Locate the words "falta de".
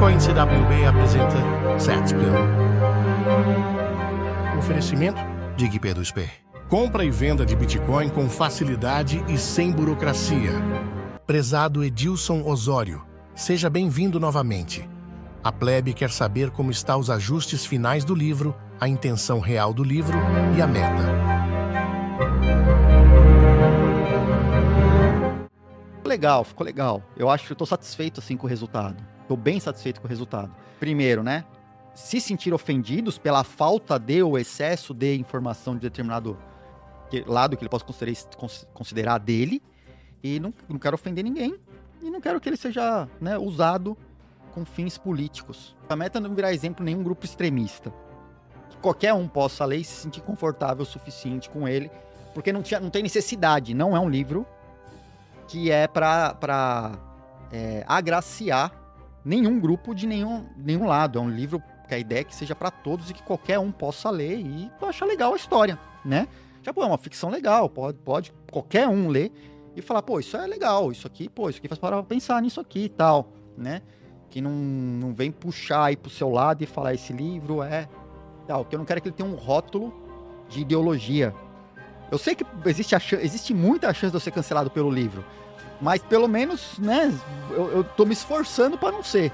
33.44-34.20